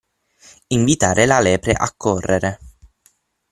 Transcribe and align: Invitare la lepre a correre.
Invitare 0.77 1.27
la 1.27 1.39
lepre 1.47 1.73
a 1.89 1.93
correre. 1.95 2.53